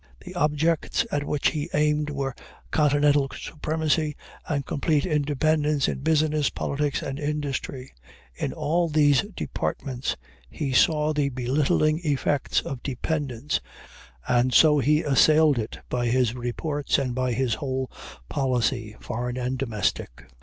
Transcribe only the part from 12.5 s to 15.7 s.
of dependence, and so he assailed